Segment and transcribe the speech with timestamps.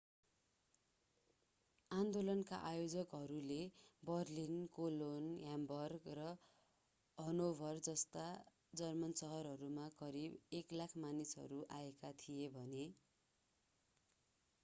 [1.91, 3.57] आन्दोलनका आयोजकहरूले
[4.03, 6.31] Berlin Cologne Hamburg र
[7.17, 8.25] हनोभर जस्ता
[8.73, 12.89] जर्मन शहरहरूमा करिब 100,000 मानिसहरू आएका थिए भने